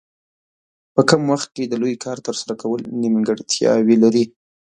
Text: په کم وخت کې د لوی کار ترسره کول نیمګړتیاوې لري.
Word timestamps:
په 0.93 1.01
کم 1.09 1.21
وخت 1.31 1.49
کې 1.55 1.63
د 1.67 1.73
لوی 1.81 1.95
کار 2.05 2.17
ترسره 2.27 2.53
کول 2.61 2.81
نیمګړتیاوې 3.01 3.95
لري. 4.03 4.23